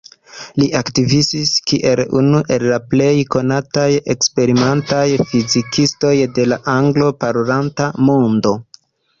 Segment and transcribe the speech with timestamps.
[0.61, 3.85] Li aktivis kiel unu el la plej konataj
[4.15, 8.57] eksperimentaj fizikistoj de la anglo-parolanta mondo.